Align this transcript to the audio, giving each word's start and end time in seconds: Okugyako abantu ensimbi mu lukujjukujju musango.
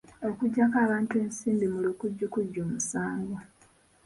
Okugyako 0.29 0.75
abantu 0.85 1.13
ensimbi 1.23 1.65
mu 1.73 1.79
lukujjukujju 1.85 2.61
musango. 2.71 3.37